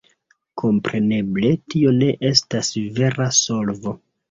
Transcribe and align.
Kompreneble 0.61 1.51
tio 1.75 1.93
ne 1.99 2.09
estas 2.33 2.73
vera 2.99 3.31
solvo. 3.45 3.99